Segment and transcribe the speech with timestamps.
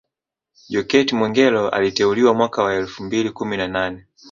[0.69, 4.05] Jokate Mwegelo aliteuliwa mwaka wa elfu mbili kumi na nane